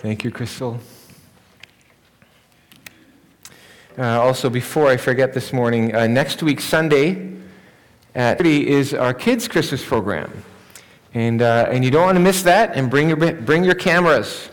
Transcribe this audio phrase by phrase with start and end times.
[0.00, 0.78] Thank you, Crystal.
[3.98, 7.32] Uh, also, before I forget this morning, uh, next week, Sunday
[8.14, 10.44] at 30 is our kids' Christmas program.
[11.14, 14.50] And, uh, and you don't want to miss that, and bring your, bring your cameras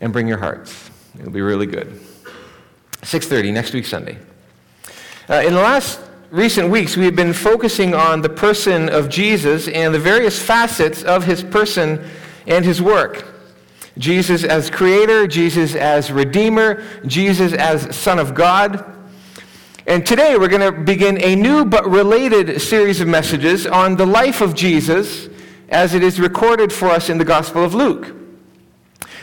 [0.00, 0.88] and bring your hearts.
[1.18, 2.00] It'll be really good.
[3.02, 4.16] 6.30, next week, Sunday.
[5.28, 9.94] Uh, in the last recent weeks, we've been focusing on the person of Jesus and
[9.94, 12.02] the various facets of his person
[12.46, 13.29] and his work.
[13.98, 18.84] Jesus as creator, Jesus as redeemer, Jesus as Son of God.
[19.86, 24.06] And today we're going to begin a new but related series of messages on the
[24.06, 25.28] life of Jesus
[25.68, 28.14] as it is recorded for us in the Gospel of Luke.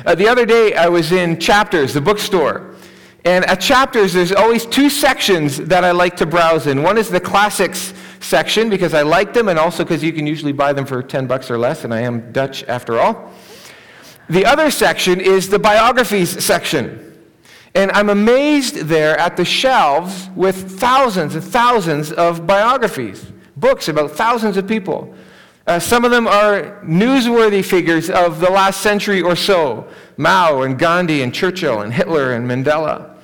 [0.06, 2.76] Uh, the other day I was in Chapters, the bookstore.
[3.26, 6.84] And at Chapters, there's always two sections that I like to browse in.
[6.84, 10.52] One is the classics section because I like them and also because you can usually
[10.52, 13.32] buy them for 10 bucks or less, and I am Dutch after all.
[14.30, 17.04] The other section is the biographies section.
[17.76, 23.26] And I'm amazed there at the shelves with thousands and thousands of biographies,
[23.56, 25.14] books about thousands of people.
[25.68, 30.80] Uh, some of them are newsworthy figures of the last century or so Mao and
[30.80, 33.16] Gandhi and Churchill and Hitler and Mandela.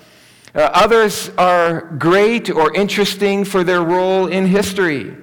[0.54, 5.16] Uh, others are great or interesting for their role in history.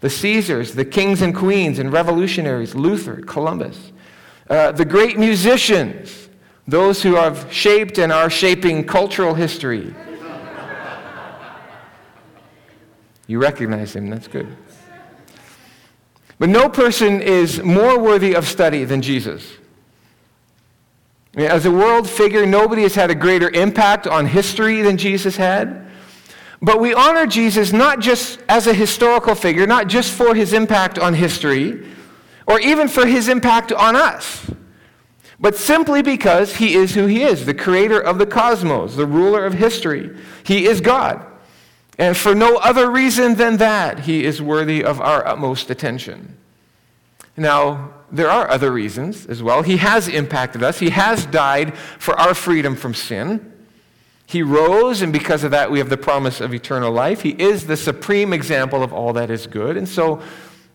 [0.00, 3.92] The Caesars, the kings and queens and revolutionaries, Luther, Columbus.
[4.50, 6.28] Uh, the great musicians,
[6.66, 9.94] those who have shaped and are shaping cultural history.
[13.28, 14.48] You recognize him, that's good.
[16.40, 19.52] But no person is more worthy of study than Jesus.
[21.36, 24.96] I mean, as a world figure, nobody has had a greater impact on history than
[24.96, 25.86] Jesus had.
[26.60, 30.98] But we honor Jesus not just as a historical figure, not just for his impact
[30.98, 31.86] on history,
[32.46, 34.50] or even for his impact on us,
[35.38, 39.46] but simply because he is who he is, the creator of the cosmos, the ruler
[39.46, 40.16] of history.
[40.44, 41.24] He is God.
[41.98, 46.36] And for no other reason than that, he is worthy of our utmost attention.
[47.36, 49.62] Now, there are other reasons as well.
[49.62, 53.46] He has impacted us, he has died for our freedom from sin.
[54.26, 57.22] He rose, and because of that, we have the promise of eternal life.
[57.22, 59.76] He is the supreme example of all that is good.
[59.76, 60.22] And so,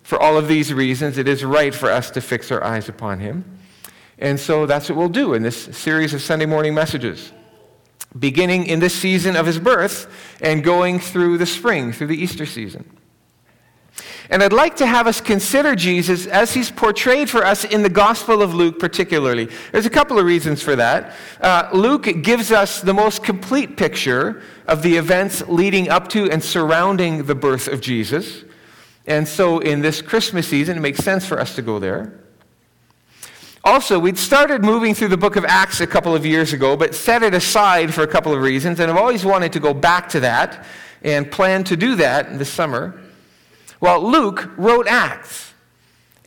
[0.05, 3.19] for all of these reasons, it is right for us to fix our eyes upon
[3.19, 3.43] him.
[4.19, 7.31] And so that's what we'll do in this series of Sunday morning messages,
[8.17, 10.07] beginning in this season of his birth
[10.41, 12.87] and going through the spring, through the Easter season.
[14.29, 17.89] And I'd like to have us consider Jesus as he's portrayed for us in the
[17.89, 19.49] Gospel of Luke, particularly.
[19.71, 21.15] There's a couple of reasons for that.
[21.41, 26.43] Uh, Luke gives us the most complete picture of the events leading up to and
[26.43, 28.44] surrounding the birth of Jesus.
[29.07, 32.19] And so in this Christmas season, it makes sense for us to go there.
[33.63, 36.93] Also, we'd started moving through the book of Acts a couple of years ago, but
[36.93, 40.09] set it aside for a couple of reasons, and I've always wanted to go back
[40.09, 40.65] to that
[41.03, 42.99] and plan to do that this summer.
[43.79, 45.53] Well, Luke wrote Acts.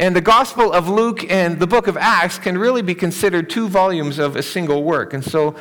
[0.00, 3.68] And the Gospel of Luke and the book of Acts can really be considered two
[3.68, 5.12] volumes of a single work.
[5.12, 5.56] And so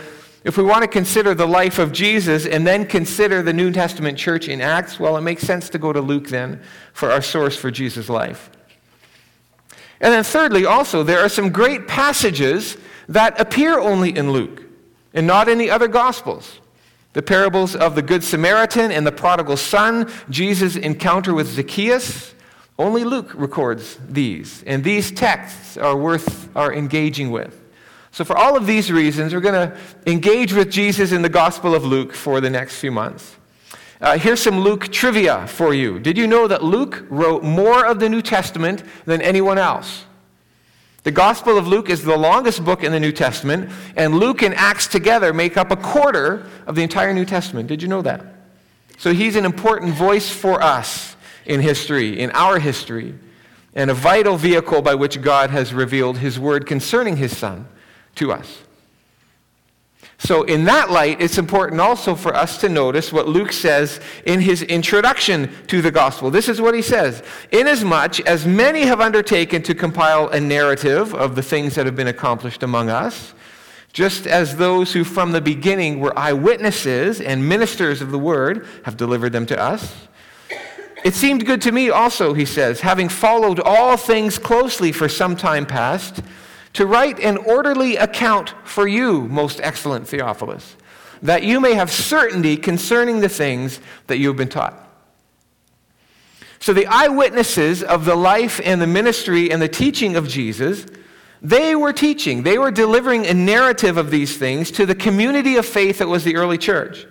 [0.48, 4.18] if we want to consider the life of Jesus and then consider the New Testament
[4.18, 6.62] church in Acts, well, it makes sense to go to Luke then
[6.94, 8.50] for our source for Jesus' life.
[10.00, 12.78] And then, thirdly, also, there are some great passages
[13.10, 14.64] that appear only in Luke
[15.14, 16.62] and not in the other Gospels.
[17.12, 22.34] The parables of the Good Samaritan and the prodigal son, Jesus' encounter with Zacchaeus.
[22.80, 27.67] Only Luke records these, and these texts are worth our engaging with.
[28.18, 31.76] So, for all of these reasons, we're going to engage with Jesus in the Gospel
[31.76, 33.36] of Luke for the next few months.
[34.02, 36.00] Uh, here's some Luke trivia for you.
[36.00, 40.06] Did you know that Luke wrote more of the New Testament than anyone else?
[41.04, 44.56] The Gospel of Luke is the longest book in the New Testament, and Luke and
[44.56, 47.68] Acts together make up a quarter of the entire New Testament.
[47.68, 48.26] Did you know that?
[48.98, 53.14] So he's an important voice for us in history, in our history,
[53.76, 57.68] and a vital vehicle by which God has revealed his word concerning his Son
[58.18, 58.64] to us.
[60.20, 64.42] So, in that light, it's important also for us to notice what Luke says in
[64.42, 66.32] his introduction to the gospel.
[66.32, 67.22] This is what he says
[67.52, 72.08] Inasmuch as many have undertaken to compile a narrative of the things that have been
[72.08, 73.36] accomplished among us,
[73.94, 78.98] just as those who from the beginning were eyewitnesses and ministers of the word have
[78.98, 80.08] delivered them to us.
[81.06, 85.36] It seemed good to me also, he says, having followed all things closely for some
[85.36, 86.24] time past
[86.78, 90.76] to write an orderly account for you, most excellent Theophilus,
[91.24, 94.88] that you may have certainty concerning the things that you have been taught.
[96.60, 100.86] So, the eyewitnesses of the life and the ministry and the teaching of Jesus
[101.42, 105.66] They were teaching, they were delivering a narrative of these things to the community of
[105.66, 107.08] faith that was the early church.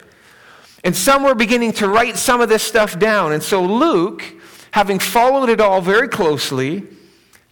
[0.84, 3.32] And some were beginning to write some of this stuff down.
[3.32, 4.22] And so Luke,
[4.70, 6.86] having followed it all very closely,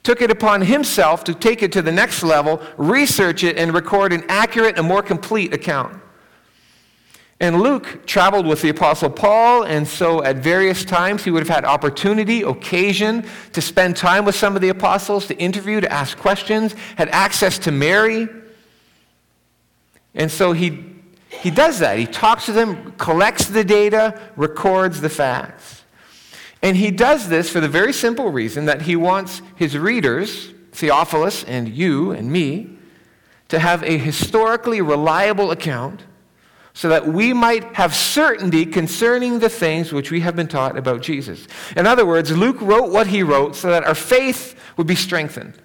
[0.05, 4.13] took it upon himself to take it to the next level, research it, and record
[4.13, 6.01] an accurate and more complete account.
[7.41, 11.55] And Luke traveled with the Apostle Paul, and so at various times he would have
[11.55, 16.17] had opportunity, occasion to spend time with some of the apostles, to interview, to ask
[16.17, 18.29] questions, had access to Mary.
[20.15, 20.85] And so he,
[21.29, 21.99] he does that.
[21.99, 25.74] He talks to them, collects the data, records the facts.
[26.65, 31.45] And he does this for the very simple reason that he wants his readers, Theophilus
[31.45, 32.79] and you and me,
[33.49, 36.01] to have a historically reliable account
[36.73, 41.03] so that we might have certainty concerning the things which we have been taught about
[41.03, 41.47] Jesus.
[41.77, 45.61] In other words, Luke wrote what he wrote so that our faith would be strengthened.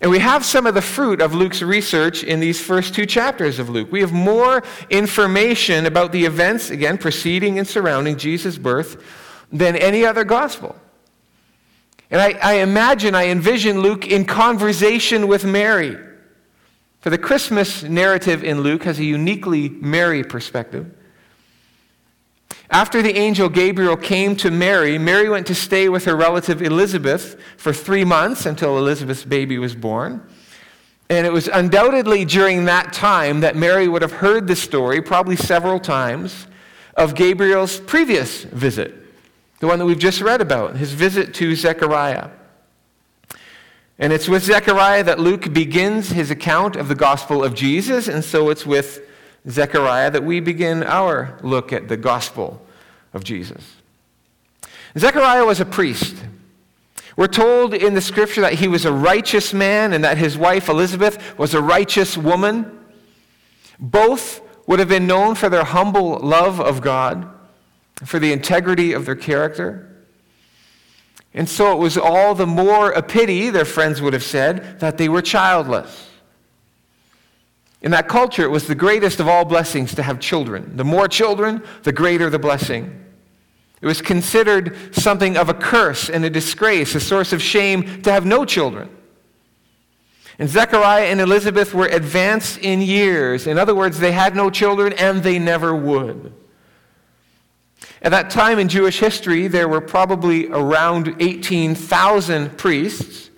[0.00, 3.58] And we have some of the fruit of Luke's research in these first two chapters
[3.58, 3.92] of Luke.
[3.92, 9.02] We have more information about the events, again, preceding and surrounding Jesus' birth
[9.52, 10.74] than any other gospel.
[12.10, 15.98] And I, I imagine, I envision Luke in conversation with Mary.
[17.00, 20.94] For the Christmas narrative in Luke has a uniquely Mary perspective.
[22.70, 27.40] After the angel Gabriel came to Mary, Mary went to stay with her relative Elizabeth
[27.56, 30.24] for three months until Elizabeth's baby was born.
[31.08, 35.34] And it was undoubtedly during that time that Mary would have heard the story, probably
[35.34, 36.46] several times,
[36.94, 38.94] of Gabriel's previous visit,
[39.58, 42.30] the one that we've just read about, his visit to Zechariah.
[43.98, 48.24] And it's with Zechariah that Luke begins his account of the gospel of Jesus, and
[48.24, 49.02] so it's with
[49.48, 52.60] Zechariah that we begin our look at the gospel
[53.12, 53.76] of Jesus.
[54.98, 56.16] Zechariah was a priest.
[57.16, 60.68] We're told in the scripture that he was a righteous man and that his wife
[60.68, 62.78] Elizabeth was a righteous woman.
[63.78, 67.28] Both would have been known for their humble love of God,
[68.04, 69.86] for the integrity of their character.
[71.32, 74.98] And so it was all the more a pity, their friends would have said, that
[74.98, 76.09] they were childless.
[77.82, 80.76] In that culture, it was the greatest of all blessings to have children.
[80.76, 83.04] The more children, the greater the blessing.
[83.80, 88.12] It was considered something of a curse and a disgrace, a source of shame to
[88.12, 88.90] have no children.
[90.38, 93.46] And Zechariah and Elizabeth were advanced in years.
[93.46, 96.32] In other words, they had no children and they never would.
[98.02, 103.29] At that time in Jewish history, there were probably around 18,000 priests.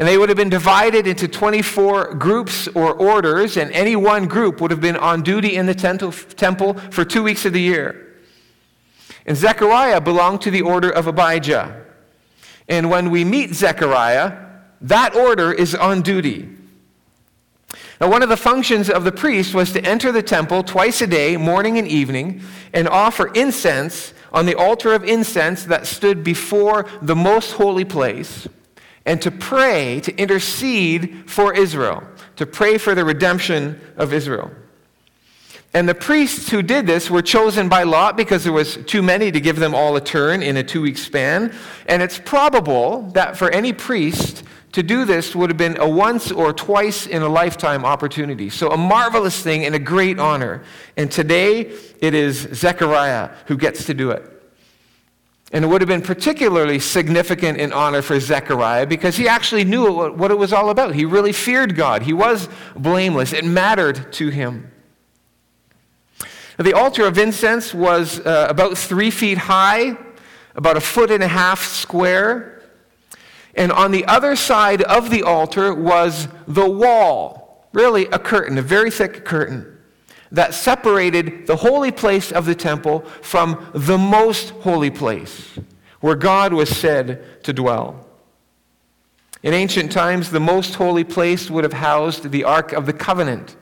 [0.00, 4.62] And they would have been divided into 24 groups or orders, and any one group
[4.62, 8.16] would have been on duty in the temple for two weeks of the year.
[9.26, 11.84] And Zechariah belonged to the order of Abijah.
[12.66, 14.38] And when we meet Zechariah,
[14.80, 16.48] that order is on duty.
[18.00, 21.06] Now, one of the functions of the priest was to enter the temple twice a
[21.06, 22.40] day, morning and evening,
[22.72, 28.48] and offer incense on the altar of incense that stood before the most holy place
[29.06, 32.02] and to pray, to intercede for Israel,
[32.36, 34.50] to pray for the redemption of Israel.
[35.72, 39.30] And the priests who did this were chosen by lot because there was too many
[39.30, 41.54] to give them all a turn in a two week span.
[41.86, 44.42] And it's probable that for any priest
[44.72, 48.50] to do this would have been a once or twice in a lifetime opportunity.
[48.50, 50.64] So a marvelous thing and a great honor.
[50.96, 54.39] And today it is Zechariah who gets to do it.
[55.52, 60.10] And it would have been particularly significant in honor for Zechariah because he actually knew
[60.10, 60.94] what it was all about.
[60.94, 64.70] He really feared God, he was blameless, it mattered to him.
[66.58, 69.96] The altar of incense was uh, about three feet high,
[70.54, 72.62] about a foot and a half square.
[73.54, 78.62] And on the other side of the altar was the wall, really a curtain, a
[78.62, 79.79] very thick curtain
[80.32, 85.58] that separated the holy place of the temple from the most holy place,
[86.00, 88.06] where God was said to dwell.
[89.42, 93.56] In ancient times, the most holy place would have housed the Ark of the Covenant,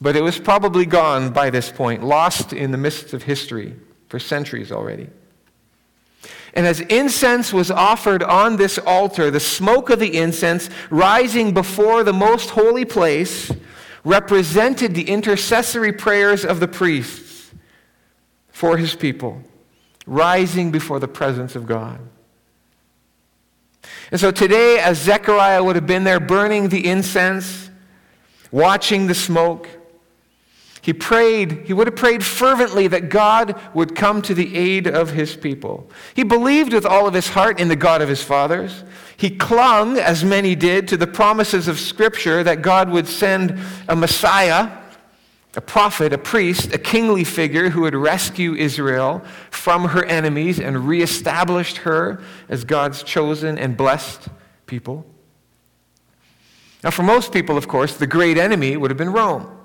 [0.00, 3.74] but it was probably gone by this point, lost in the mists of history
[4.08, 5.08] for centuries already.
[6.54, 12.02] And as incense was offered on this altar, the smoke of the incense rising before
[12.02, 13.52] the most holy place
[14.06, 17.50] represented the intercessory prayers of the priests
[18.48, 19.42] for his people,
[20.06, 21.98] rising before the presence of God.
[24.12, 27.68] And so today, as Zechariah would have been there burning the incense,
[28.52, 29.68] watching the smoke,
[30.86, 35.10] He prayed, he would have prayed fervently that God would come to the aid of
[35.10, 35.90] his people.
[36.14, 38.84] He believed with all of his heart in the God of his fathers.
[39.16, 43.96] He clung, as many did, to the promises of Scripture that God would send a
[43.96, 44.78] Messiah,
[45.56, 50.86] a prophet, a priest, a kingly figure who would rescue Israel from her enemies and
[50.86, 54.28] reestablish her as God's chosen and blessed
[54.66, 55.04] people.
[56.84, 59.55] Now, for most people, of course, the great enemy would have been Rome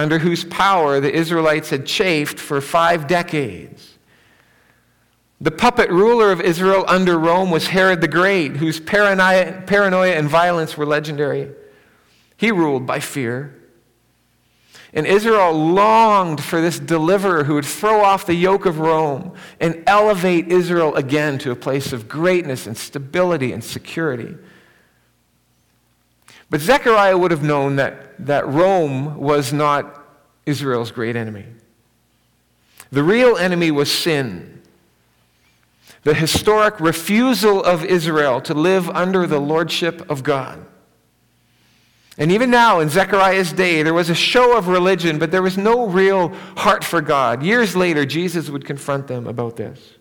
[0.00, 3.98] under whose power the Israelites had chafed for five decades.
[5.40, 10.76] The puppet ruler of Israel under Rome was Herod the Great, whose paranoia, and violence
[10.76, 11.50] were legendary.
[12.36, 13.56] He ruled by fear.
[14.92, 19.84] And Israel longed for this deliverer who would throw off the yoke of Rome and
[19.86, 24.34] elevate Israel again to a place of greatness and stability and security.
[26.50, 30.04] But Zechariah would have known that, that Rome was not
[30.44, 31.46] Israel's great enemy.
[32.90, 34.60] The real enemy was sin.
[36.02, 40.66] The historic refusal of Israel to live under the lordship of God.
[42.18, 45.56] And even now, in Zechariah's day, there was a show of religion, but there was
[45.56, 47.42] no real heart for God.
[47.42, 49.94] Years later, Jesus would confront them about this.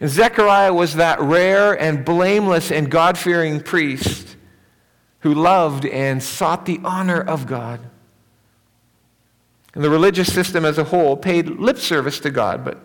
[0.00, 4.33] And Zechariah was that rare and blameless and God fearing priest
[5.24, 7.80] who loved and sought the honor of God.
[9.72, 12.78] And the religious system as a whole paid lip service to God, but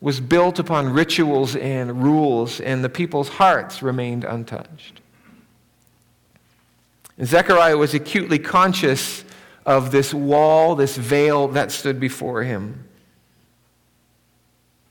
[0.00, 5.02] was built upon rituals and rules, and the people's hearts remained untouched.
[7.18, 9.22] And Zechariah was acutely conscious
[9.66, 12.88] of this wall, this veil that stood before him,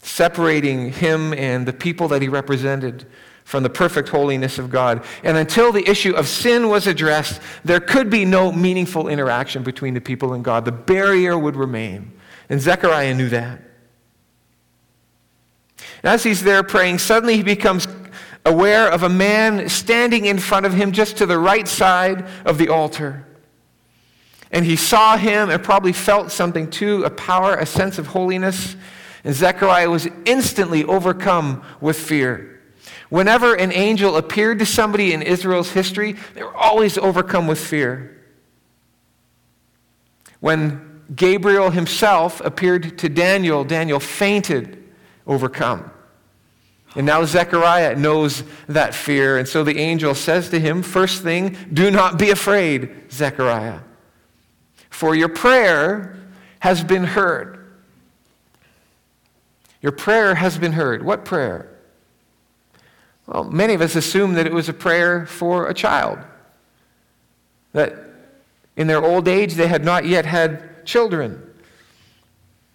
[0.04, 3.08] separating him and the people that he represented
[3.44, 5.04] from the perfect holiness of God.
[5.24, 9.94] And until the issue of sin was addressed, there could be no meaningful interaction between
[9.94, 10.66] the people and God.
[10.66, 12.14] The barrier would remain.
[12.50, 13.62] And Zechariah knew that.
[16.04, 17.88] As he's there praying, suddenly he becomes
[18.46, 22.58] aware of a man standing in front of him just to the right side of
[22.58, 23.26] the altar.
[24.52, 28.76] And he saw him and probably felt something too a power, a sense of holiness.
[29.24, 32.61] And Zechariah was instantly overcome with fear.
[33.12, 38.18] Whenever an angel appeared to somebody in Israel's history, they were always overcome with fear.
[40.40, 44.82] When Gabriel himself appeared to Daniel, Daniel fainted,
[45.28, 45.92] overcome.
[46.96, 49.38] And now Zechariah knows that fear.
[49.38, 53.82] And so the angel says to him, First thing, do not be afraid, Zechariah,
[54.90, 56.18] for your prayer
[56.60, 57.58] has been heard.
[59.82, 61.04] Your prayer has been heard.
[61.04, 61.71] What prayer?
[63.28, 66.20] Well, many of us assume that it was a prayer for a child.
[67.74, 67.96] That
[68.76, 71.48] in their old age they had not yet had children.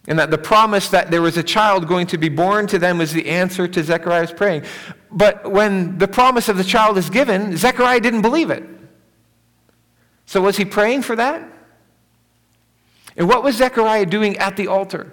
[0.08, 2.98] And that the promise that there was a child going to be born to them
[2.98, 4.64] was the answer to Zechariah's praying.
[5.10, 8.62] But when the promise of the child is given, Zechariah didn't believe it.
[10.26, 11.52] So was he praying for that?
[13.16, 15.12] And what was Zechariah doing at the altar?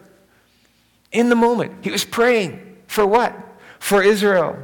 [1.11, 3.35] In the moment, he was praying for what?
[3.79, 4.63] For Israel.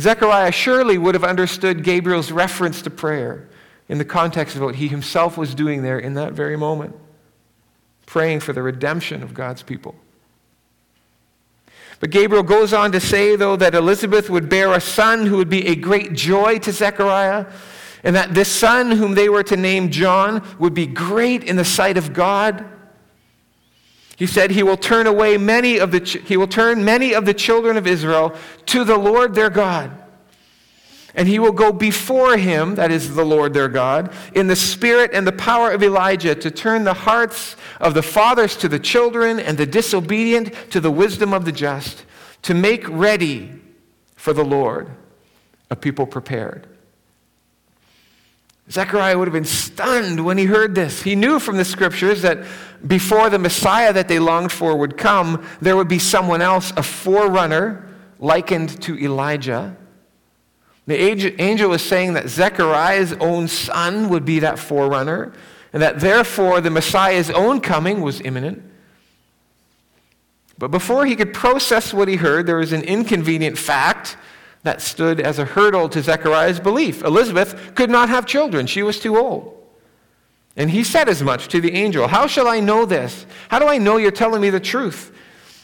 [0.00, 3.48] Zechariah surely would have understood Gabriel's reference to prayer
[3.88, 6.96] in the context of what he himself was doing there in that very moment,
[8.06, 9.94] praying for the redemption of God's people.
[12.00, 15.48] But Gabriel goes on to say, though, that Elizabeth would bear a son who would
[15.48, 17.46] be a great joy to Zechariah,
[18.02, 21.64] and that this son, whom they were to name John, would be great in the
[21.64, 22.64] sight of God.
[24.16, 27.34] He said he will turn away many of the he will turn many of the
[27.34, 28.34] children of Israel
[28.66, 29.90] to the Lord their God.
[31.16, 35.12] And he will go before him, that is the Lord their God, in the spirit
[35.12, 39.38] and the power of Elijah to turn the hearts of the fathers to the children
[39.38, 42.04] and the disobedient to the wisdom of the just,
[42.42, 43.52] to make ready
[44.16, 44.90] for the Lord
[45.70, 46.66] a people prepared.
[48.70, 51.02] Zechariah would have been stunned when he heard this.
[51.02, 52.38] He knew from the scriptures that
[52.86, 56.82] before the Messiah that they longed for would come, there would be someone else, a
[56.82, 57.88] forerunner
[58.18, 59.76] likened to Elijah.
[60.86, 60.96] The
[61.40, 65.32] angel was saying that Zechariah's own son would be that forerunner,
[65.72, 68.62] and that therefore the Messiah's own coming was imminent.
[70.58, 74.16] But before he could process what he heard, there was an inconvenient fact
[74.62, 77.02] that stood as a hurdle to Zechariah's belief.
[77.02, 79.63] Elizabeth could not have children, she was too old.
[80.56, 83.26] And he said as much to the angel How shall I know this?
[83.48, 85.12] How do I know you're telling me the truth?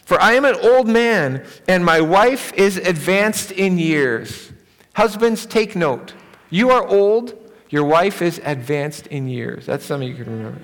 [0.04, 4.50] For I am an old man, and my wife is advanced in years.
[4.94, 6.14] Husbands, take note.
[6.50, 9.66] You are old, your wife is advanced in years.
[9.66, 10.61] That's something you can remember.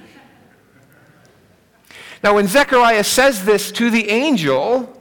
[2.25, 5.01] Now, when Zechariah says this to the angel,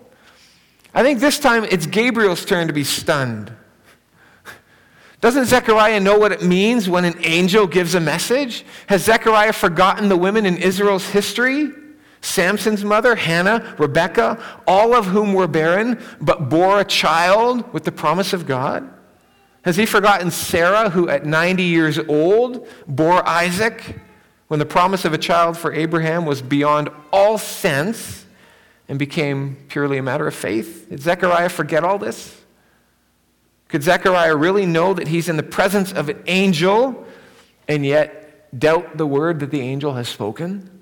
[0.93, 3.51] I think this time it's Gabriel's turn to be stunned.
[5.21, 8.65] Doesn't Zechariah know what it means when an angel gives a message?
[8.87, 11.71] Has Zechariah forgotten the women in Israel's history?
[12.21, 17.91] Samson's mother, Hannah, Rebekah, all of whom were barren, but bore a child with the
[17.91, 18.89] promise of God?
[19.61, 23.99] Has he forgotten Sarah, who at 90 years old bore Isaac
[24.47, 28.25] when the promise of a child for Abraham was beyond all sense
[28.87, 30.87] and became purely a matter of faith?
[30.89, 32.41] Did Zechariah forget all this?
[33.75, 37.05] Could Zechariah really know that he's in the presence of an angel
[37.67, 40.81] and yet doubt the word that the angel has spoken?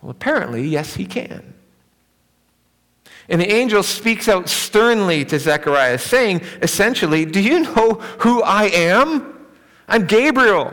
[0.00, 1.52] Well, apparently, yes, he can.
[3.28, 8.68] And the angel speaks out sternly to Zechariah, saying, essentially, Do you know who I
[8.68, 9.46] am?
[9.88, 10.72] I'm Gabriel.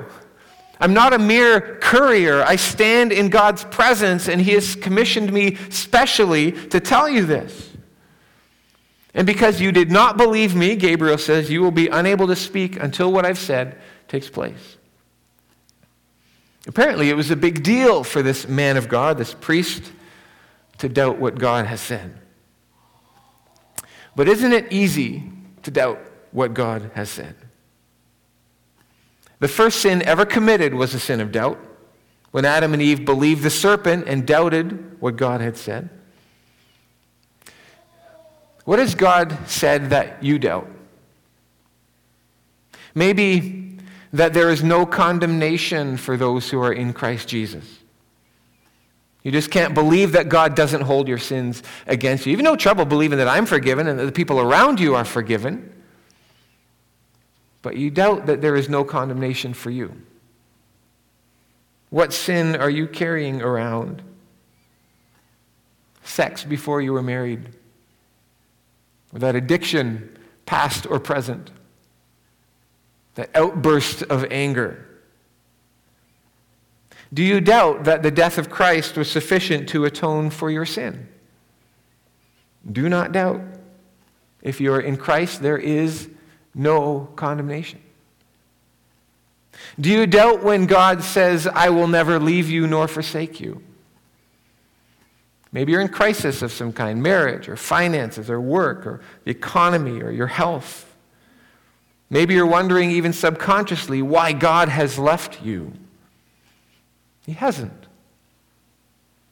[0.79, 2.41] I'm not a mere courier.
[2.41, 7.75] I stand in God's presence, and He has commissioned me specially to tell you this.
[9.15, 12.75] And because you did not believe me, Gabriel says, you will be unable to speak
[12.75, 13.77] until what I've said
[14.10, 14.77] takes place.
[16.67, 19.91] Apparently, it was a big deal for this man of God, this priest,
[20.79, 22.19] to doubt what God has said.
[24.15, 25.24] But isn't it easy
[25.63, 26.00] to doubt
[26.31, 27.36] what God has said?
[29.39, 31.60] The first sin ever committed was a sin of doubt,
[32.31, 35.89] when Adam and Eve believed the serpent and doubted what God had said.
[38.65, 40.67] What has God said that you doubt?
[42.93, 43.77] Maybe
[44.12, 47.79] that there is no condemnation for those who are in Christ Jesus.
[49.24, 52.31] You just can't believe that God doesn't hold your sins against you.
[52.31, 55.03] You have no trouble believing that I'm forgiven and that the people around you are
[55.03, 55.74] forgiven.
[57.62, 60.00] But you doubt that there is no condemnation for you.
[61.89, 64.03] What sin are you carrying around?
[66.03, 67.50] Sex before you were married,
[69.13, 71.51] that addiction, past or present,
[73.15, 74.85] that outburst of anger
[77.15, 81.07] do you doubt that the death of Christ was sufficient to atone for your sin?
[82.70, 83.41] Do not doubt.
[84.41, 86.09] If you are in Christ, there is
[86.53, 87.81] no condemnation.
[89.79, 93.63] Do you doubt when God says, I will never leave you nor forsake you?
[95.55, 100.01] Maybe you're in crisis of some kind marriage, or finances, or work, or the economy,
[100.01, 100.94] or your health.
[102.09, 105.72] Maybe you're wondering, even subconsciously, why God has left you.
[107.25, 107.87] He hasn't.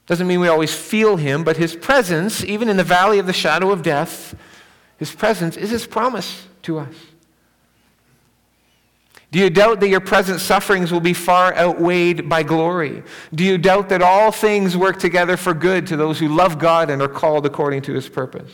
[0.06, 3.34] Doesn't mean we always feel him, but his presence, even in the valley of the
[3.34, 4.34] shadow of death,
[4.96, 6.96] his presence is his promise to us.
[9.34, 13.02] Do you doubt that your present sufferings will be far outweighed by glory?
[13.34, 16.92] Do you doubt that all things work together for good to those who love God
[16.92, 18.52] and are called according to his purpose?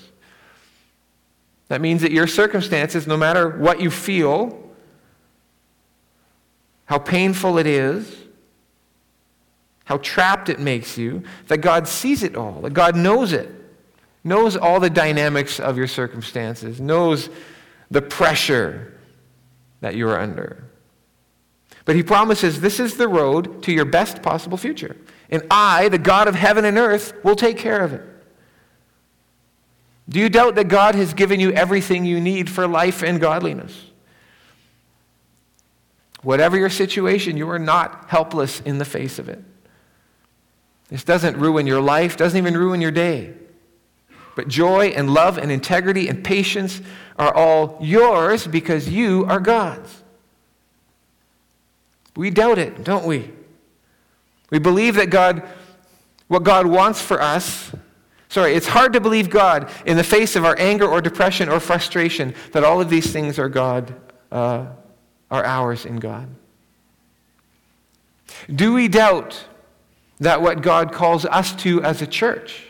[1.68, 4.72] That means that your circumstances, no matter what you feel,
[6.86, 8.16] how painful it is,
[9.84, 13.52] how trapped it makes you, that God sees it all, that God knows it,
[14.24, 17.30] knows all the dynamics of your circumstances, knows
[17.92, 18.98] the pressure
[19.82, 20.69] that you are under.
[21.90, 24.96] But he promises this is the road to your best possible future.
[25.32, 28.04] And I, the God of heaven and earth, will take care of it.
[30.08, 33.88] Do you doubt that God has given you everything you need for life and godliness?
[36.22, 39.44] Whatever your situation, you are not helpless in the face of it.
[40.90, 43.34] This doesn't ruin your life, doesn't even ruin your day.
[44.36, 46.84] But joy and love and integrity and patience
[47.18, 49.99] are all yours because you are God's.
[52.20, 53.32] We doubt it, don't we?
[54.50, 55.42] We believe that God,
[56.28, 57.72] what God wants for us,
[58.28, 61.62] sorry, it's hard to believe God in the face of our anger or depression or
[61.62, 63.96] frustration that all of these things are God,
[64.34, 64.66] uh,
[65.32, 66.28] are ours in God.
[68.54, 69.46] Do we doubt
[70.20, 72.66] that what God calls us to as a church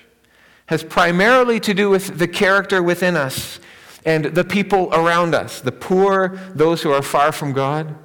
[0.68, 3.60] has primarily to do with the character within us
[4.06, 7.96] and the people around us, the poor, those who are far from God.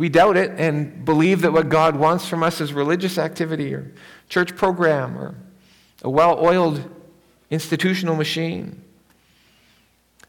[0.00, 3.92] We doubt it and believe that what God wants from us is religious activity or
[4.30, 5.34] church program or
[6.00, 6.82] a well oiled
[7.50, 8.82] institutional machine.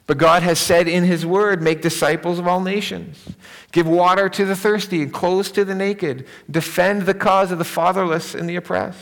[0.08, 3.26] But God has said in His Word, make disciples of all nations,
[3.72, 7.64] give water to the thirsty and clothes to the naked, defend the cause of the
[7.64, 9.00] fatherless and the oppressed.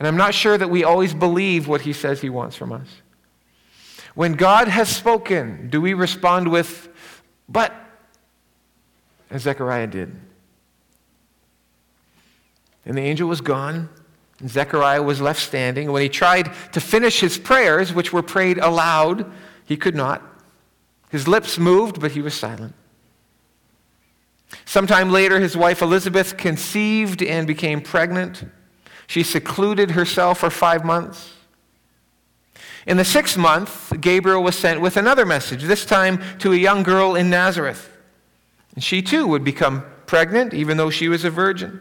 [0.00, 2.88] And I'm not sure that we always believe what He says He wants from us.
[4.16, 6.88] When God has spoken, do we respond with,
[7.48, 7.72] but,
[9.30, 10.14] as Zechariah did?
[12.84, 13.88] And the angel was gone,
[14.40, 15.92] and Zechariah was left standing.
[15.92, 19.30] When he tried to finish his prayers, which were prayed aloud,
[19.64, 20.22] he could not.
[21.10, 22.74] His lips moved, but he was silent.
[24.64, 28.44] Sometime later, his wife Elizabeth conceived and became pregnant.
[29.06, 31.34] She secluded herself for five months.
[32.86, 36.82] In the sixth month, Gabriel was sent with another message, this time to a young
[36.82, 37.90] girl in Nazareth.
[38.78, 41.80] And she too would become pregnant, even though she was a virgin.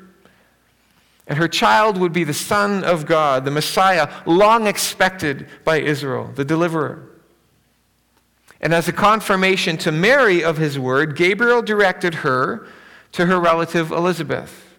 [1.27, 6.31] And her child would be the Son of God, the Messiah, long expected by Israel,
[6.33, 7.07] the deliverer.
[8.59, 12.65] And as a confirmation to Mary of his word, Gabriel directed her
[13.11, 14.75] to her relative Elizabeth,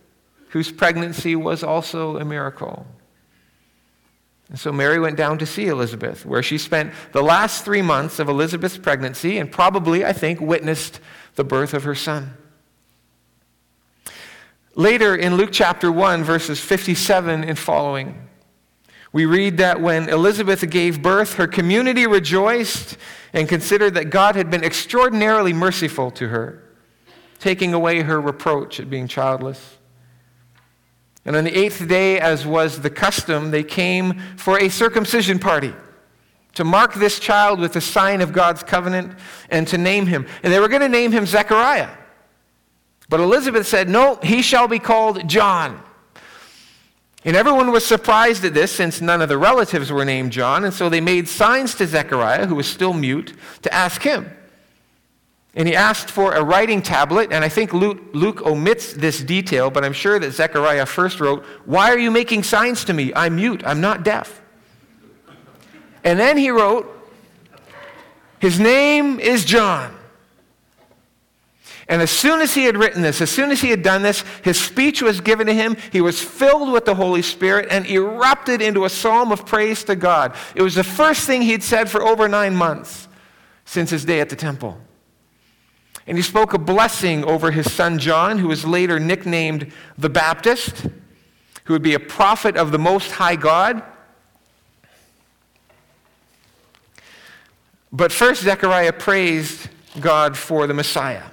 [0.48, 2.84] whose pregnancy was also a miracle.
[4.48, 8.18] And so Mary went down to see Elizabeth, where she spent the last three months
[8.18, 10.98] of Elizabeth's pregnancy and probably, I think, witnessed
[11.38, 12.34] the birth of her son.
[14.74, 18.28] Later in Luke chapter 1, verses 57 and following,
[19.12, 22.96] we read that when Elizabeth gave birth, her community rejoiced
[23.32, 26.60] and considered that God had been extraordinarily merciful to her,
[27.38, 29.78] taking away her reproach at being childless.
[31.24, 35.72] And on the eighth day, as was the custom, they came for a circumcision party
[36.58, 39.16] to mark this child with the sign of God's covenant
[39.48, 40.26] and to name him.
[40.42, 41.88] And they were going to name him Zechariah.
[43.08, 45.80] But Elizabeth said, No, he shall be called John.
[47.24, 50.64] And everyone was surprised at this since none of the relatives were named John.
[50.64, 54.28] And so they made signs to Zechariah, who was still mute, to ask him.
[55.54, 57.32] And he asked for a writing tablet.
[57.32, 61.44] And I think Luke, Luke omits this detail, but I'm sure that Zechariah first wrote,
[61.66, 63.12] Why are you making signs to me?
[63.14, 64.42] I'm mute, I'm not deaf.
[66.08, 66.86] And then he wrote,
[68.38, 69.94] His name is John.
[71.86, 74.24] And as soon as he had written this, as soon as he had done this,
[74.42, 75.76] his speech was given to him.
[75.92, 79.96] He was filled with the Holy Spirit and erupted into a psalm of praise to
[79.96, 80.34] God.
[80.54, 83.06] It was the first thing he'd said for over nine months
[83.66, 84.80] since his day at the temple.
[86.06, 90.86] And he spoke a blessing over his son John, who was later nicknamed the Baptist,
[91.64, 93.82] who would be a prophet of the Most High God.
[97.92, 99.68] But first, Zechariah praised
[100.00, 101.24] God for the Messiah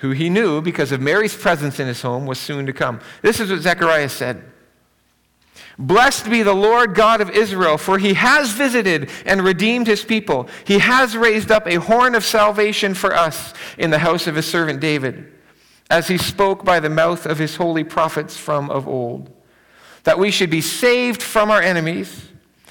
[0.00, 3.00] who he knew, because of Mary's presence in his home, was soon to come.
[3.20, 4.44] This is what Zechariah said
[5.78, 10.48] Blessed be the Lord God of Israel, for he has visited and redeemed his people.
[10.64, 14.46] He has raised up a horn of salvation for us in the house of his
[14.46, 15.32] servant David,
[15.90, 19.30] as he spoke by the mouth of his holy prophets from of old,
[20.04, 22.28] that we should be saved from our enemies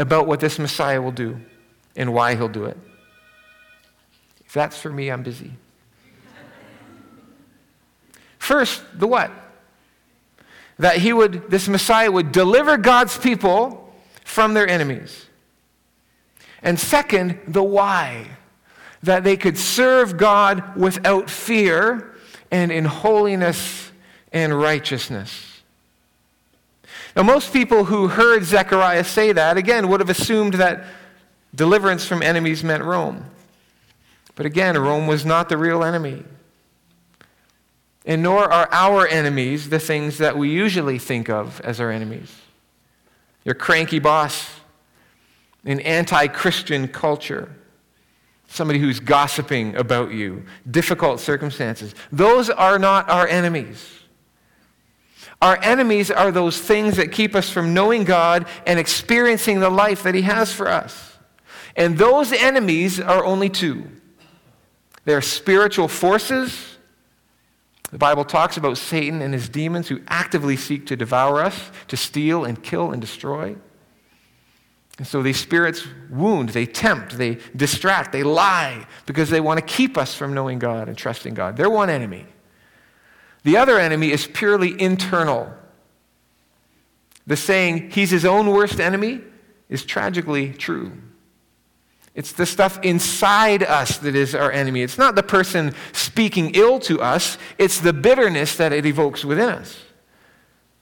[0.00, 1.38] about what this Messiah will do
[1.94, 2.76] and why he'll do it.
[4.46, 5.52] If that's for me, I'm busy.
[8.38, 9.30] First, the what?
[10.78, 13.92] That he would, this Messiah would deliver God's people
[14.24, 15.26] from their enemies.
[16.62, 18.26] And second, the why.
[19.02, 22.14] That they could serve God without fear
[22.50, 23.92] and in holiness
[24.32, 25.59] and righteousness.
[27.16, 30.84] Now, most people who heard Zechariah say that, again, would have assumed that
[31.54, 33.24] deliverance from enemies meant Rome.
[34.36, 36.24] But again, Rome was not the real enemy.
[38.06, 42.34] And nor are our enemies the things that we usually think of as our enemies.
[43.44, 44.50] Your cranky boss,
[45.64, 47.54] an anti Christian culture,
[48.48, 51.94] somebody who's gossiping about you, difficult circumstances.
[52.10, 53.99] Those are not our enemies.
[55.42, 60.02] Our enemies are those things that keep us from knowing God and experiencing the life
[60.02, 61.18] that He has for us.
[61.76, 63.88] And those enemies are only two
[65.04, 66.76] they're spiritual forces.
[67.90, 71.96] The Bible talks about Satan and his demons who actively seek to devour us, to
[71.96, 73.56] steal and kill and destroy.
[74.98, 79.64] And so these spirits wound, they tempt, they distract, they lie because they want to
[79.64, 81.56] keep us from knowing God and trusting God.
[81.56, 82.26] They're one enemy.
[83.42, 85.52] The other enemy is purely internal.
[87.26, 89.20] The saying, he's his own worst enemy,
[89.68, 90.92] is tragically true.
[92.14, 94.82] It's the stuff inside us that is our enemy.
[94.82, 99.48] It's not the person speaking ill to us, it's the bitterness that it evokes within
[99.48, 99.78] us.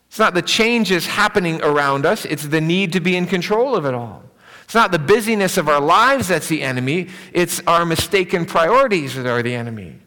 [0.08, 3.84] It's not the changes happening around us, it's the need to be in control of
[3.84, 4.22] it all.
[4.64, 9.26] It's not the busyness of our lives that's the enemy, it's our mistaken priorities that
[9.26, 10.00] are the enemy.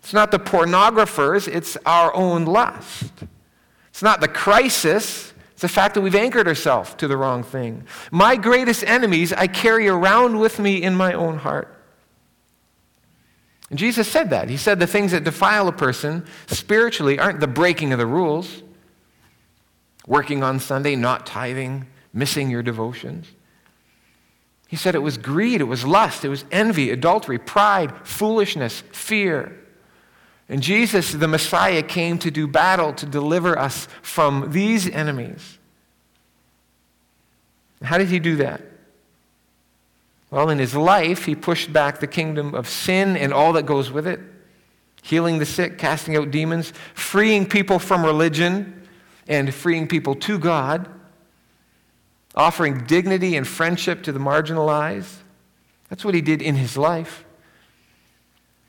[0.00, 3.12] It's not the pornographers, it's our own lust.
[3.88, 7.84] It's not the crisis, it's the fact that we've anchored ourselves to the wrong thing.
[8.10, 11.74] My greatest enemies I carry around with me in my own heart.
[13.70, 14.48] And Jesus said that.
[14.48, 18.62] He said the things that defile a person spiritually aren't the breaking of the rules
[20.06, 23.26] working on Sunday, not tithing, missing your devotions.
[24.66, 29.58] He said it was greed, it was lust, it was envy, adultery, pride, foolishness, fear.
[30.48, 35.58] And Jesus, the Messiah, came to do battle to deliver us from these enemies.
[37.82, 38.62] How did he do that?
[40.30, 43.90] Well, in his life, he pushed back the kingdom of sin and all that goes
[43.90, 44.20] with it,
[45.02, 48.88] healing the sick, casting out demons, freeing people from religion,
[49.26, 50.88] and freeing people to God,
[52.34, 55.16] offering dignity and friendship to the marginalized.
[55.88, 57.24] That's what he did in his life.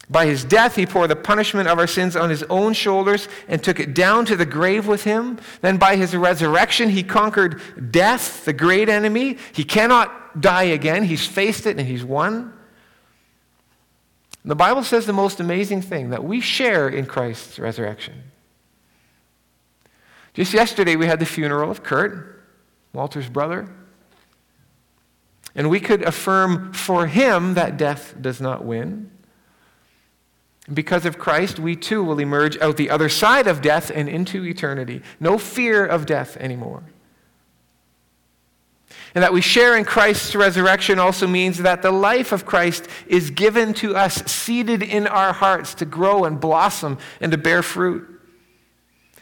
[0.10, 3.62] By his death, he poured the punishment of our sins on his own shoulders and
[3.62, 5.40] took it down to the grave with him.
[5.62, 9.38] Then, by his resurrection, he conquered death, the great enemy.
[9.54, 11.04] He cannot die again.
[11.04, 12.54] He's faced it and he's won.
[14.44, 18.24] The Bible says the most amazing thing that we share in Christ's resurrection.
[20.34, 22.44] Just yesterday, we had the funeral of Kurt,
[22.94, 23.70] Walter's brother.
[25.54, 29.12] And we could affirm for him that death does not win.
[30.74, 34.46] Because of Christ, we too will emerge out the other side of death and into
[34.46, 35.02] eternity.
[35.20, 36.84] No fear of death anymore.
[39.16, 43.32] And that we share in Christ's resurrection also means that the life of Christ is
[43.32, 48.08] given to us, seated in our hearts to grow and blossom and to bear fruit.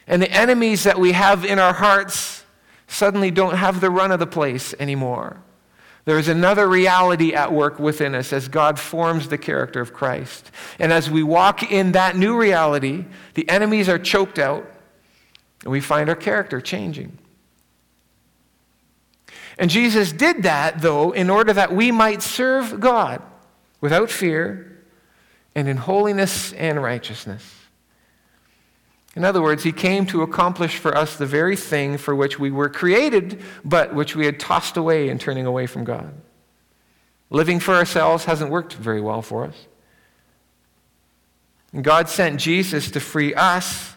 [0.05, 2.43] And the enemies that we have in our hearts
[2.87, 5.41] suddenly don't have the run of the place anymore.
[6.07, 10.51] There is another reality at work within us as God forms the character of Christ.
[10.79, 14.65] And as we walk in that new reality, the enemies are choked out
[15.63, 17.17] and we find our character changing.
[19.57, 23.21] And Jesus did that, though, in order that we might serve God
[23.81, 24.81] without fear
[25.55, 27.56] and in holiness and righteousness.
[29.17, 32.51] In other words, he came to accomplish for us the very thing for which we
[32.51, 36.13] were created, but which we had tossed away in turning away from God.
[37.31, 39.55] Living for ourselves hasn't worked very well for us.
[41.73, 43.95] And God sent Jesus to free us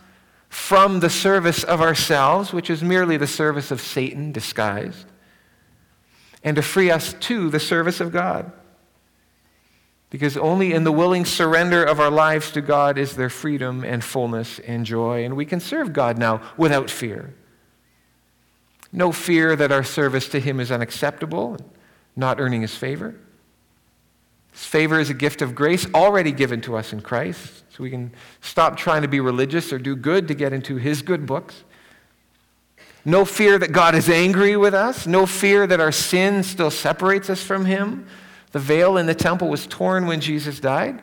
[0.48, 5.04] from the service of ourselves, which is merely the service of Satan disguised,
[6.42, 8.50] and to free us to the service of God.
[10.10, 14.02] Because only in the willing surrender of our lives to God is there freedom and
[14.02, 15.24] fullness and joy.
[15.24, 17.32] And we can serve God now without fear.
[18.92, 21.58] No fear that our service to Him is unacceptable,
[22.16, 23.14] not earning His favor.
[24.50, 27.62] His favor is a gift of grace already given to us in Christ.
[27.70, 31.02] So we can stop trying to be religious or do good to get into His
[31.02, 31.62] good books.
[33.04, 35.06] No fear that God is angry with us.
[35.06, 38.08] No fear that our sin still separates us from Him.
[38.52, 41.02] The veil in the temple was torn when Jesus died,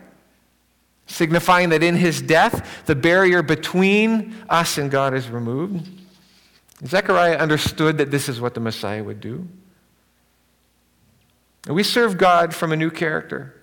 [1.06, 5.90] signifying that in his death, the barrier between us and God is removed.
[6.86, 9.48] Zechariah understood that this is what the Messiah would do.
[11.66, 13.54] And we serve God from a new character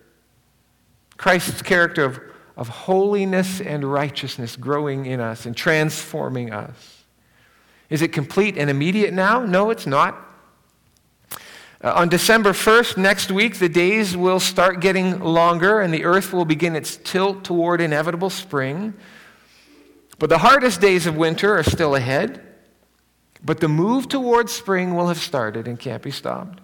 [1.17, 2.21] Christ's character of,
[2.57, 7.05] of holiness and righteousness growing in us and transforming us.
[7.89, 9.45] Is it complete and immediate now?
[9.45, 10.19] No, it's not.
[11.85, 16.33] Uh, on December 1st, next week, the days will start getting longer and the earth
[16.33, 18.95] will begin its tilt toward inevitable spring.
[20.19, 22.41] But the hardest days of winter are still ahead.
[23.45, 26.59] But the move towards spring will have started and can't be stopped.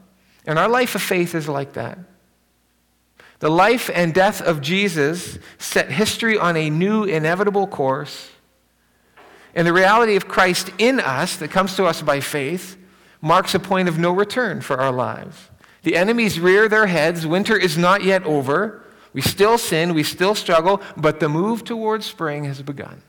[0.46, 1.98] And our life of faith is like that.
[3.40, 8.30] The life and death of Jesus set history on a new, inevitable course.
[9.54, 12.78] And the reality of Christ in us that comes to us by faith
[13.20, 15.36] marks a point of no return for our lives.
[15.82, 17.26] The enemies rear their heads.
[17.26, 18.82] Winter is not yet over.
[19.12, 23.02] We still sin, we still struggle, but the move towards spring has begun.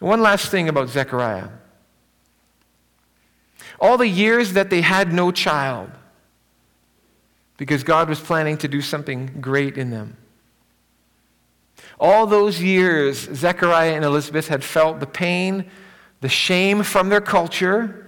[0.00, 1.48] And one last thing about Zechariah.
[3.80, 5.90] All the years that they had no child
[7.56, 10.16] because God was planning to do something great in them.
[11.98, 15.70] All those years, Zechariah and Elizabeth had felt the pain,
[16.24, 18.06] the shame from their culture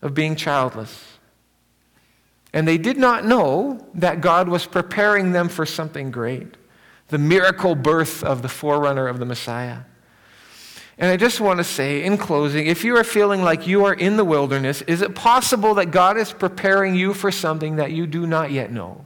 [0.00, 1.18] of being childless.
[2.54, 6.56] And they did not know that God was preparing them for something great
[7.08, 9.80] the miracle birth of the forerunner of the Messiah.
[10.96, 13.92] And I just want to say in closing if you are feeling like you are
[13.92, 18.06] in the wilderness, is it possible that God is preparing you for something that you
[18.06, 19.04] do not yet know?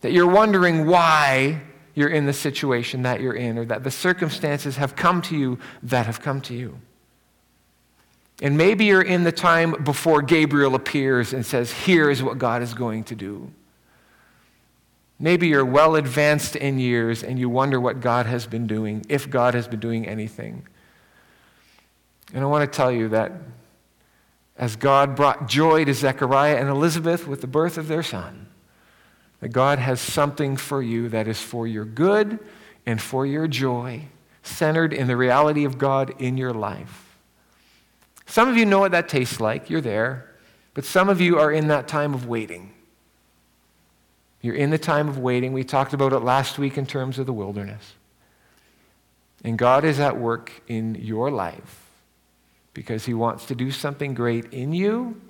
[0.00, 1.60] That you're wondering why
[2.00, 5.58] you're in the situation that you're in, or that the circumstances have come to you
[5.82, 6.80] that have come to you.
[8.42, 12.62] And maybe you're in the time before Gabriel appears and says, Here is what God
[12.62, 13.52] is going to do.
[15.18, 19.28] Maybe you're well advanced in years and you wonder what God has been doing, if
[19.28, 20.66] God has been doing anything.
[22.32, 23.32] And I want to tell you that
[24.56, 28.46] as God brought joy to Zechariah and Elizabeth with the birth of their son,
[29.40, 32.38] that God has something for you that is for your good
[32.86, 34.04] and for your joy,
[34.42, 37.16] centered in the reality of God in your life.
[38.26, 39.70] Some of you know what that tastes like.
[39.70, 40.30] You're there.
[40.74, 42.72] But some of you are in that time of waiting.
[44.40, 45.52] You're in the time of waiting.
[45.52, 47.94] We talked about it last week in terms of the wilderness.
[49.42, 51.86] And God is at work in your life
[52.72, 55.20] because He wants to do something great in you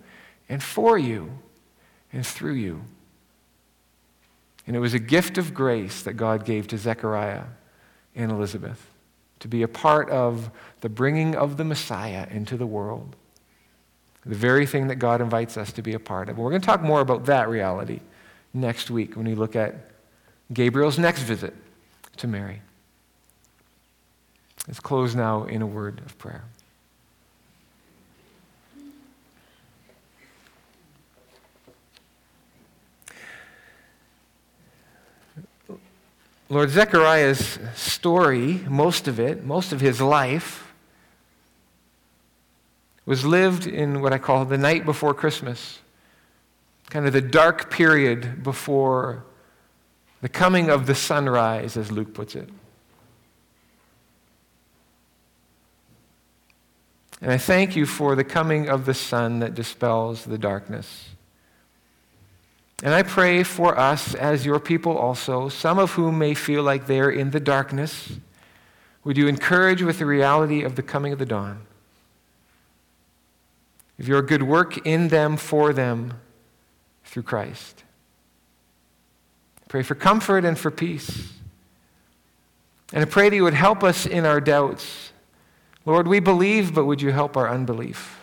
[0.48, 1.38] and for you
[2.12, 2.82] and through you.
[4.66, 7.44] And it was a gift of grace that God gave to Zechariah
[8.14, 8.90] and Elizabeth
[9.40, 13.16] to be a part of the bringing of the Messiah into the world.
[14.26, 16.38] The very thing that God invites us to be a part of.
[16.38, 18.00] We're going to talk more about that reality
[18.52, 19.90] next week when we look at
[20.52, 21.54] Gabriel's next visit
[22.18, 22.60] to Mary.
[24.68, 26.44] Let's close now in a word of prayer.
[36.52, 40.74] Lord, Zechariah's story, most of it, most of his life,
[43.06, 45.78] was lived in what I call the night before Christmas,
[46.90, 49.24] kind of the dark period before
[50.22, 52.48] the coming of the sunrise, as Luke puts it.
[57.22, 61.10] And I thank you for the coming of the sun that dispels the darkness.
[62.82, 66.86] And I pray for us as your people also, some of whom may feel like
[66.86, 68.12] they're in the darkness.
[69.04, 71.66] Would you encourage with the reality of the coming of the dawn?
[73.98, 76.14] Of your good work in them, for them,
[77.04, 77.84] through Christ.
[79.68, 81.32] Pray for comfort and for peace.
[82.92, 85.12] And I pray that you would help us in our doubts.
[85.84, 88.19] Lord, we believe, but would you help our unbelief?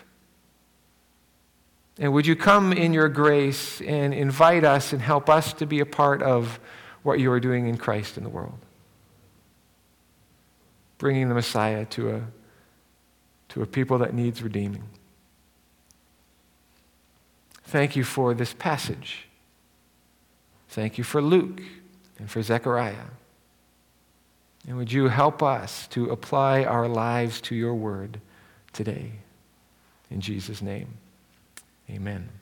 [1.98, 5.80] And would you come in your grace and invite us and help us to be
[5.80, 6.60] a part of
[7.02, 8.58] what you are doing in Christ in the world?
[10.98, 12.22] Bringing the Messiah to a,
[13.50, 14.84] to a people that needs redeeming.
[17.64, 19.26] Thank you for this passage.
[20.68, 21.60] Thank you for Luke
[22.18, 22.94] and for Zechariah.
[24.66, 28.20] And would you help us to apply our lives to your word
[28.72, 29.12] today?
[30.10, 30.88] In Jesus' name.
[31.90, 32.37] Amen.